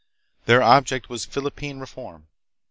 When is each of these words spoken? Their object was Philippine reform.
Their 0.47 0.63
object 0.63 1.09
was 1.09 1.25
Philippine 1.25 1.77
reform. 1.79 2.25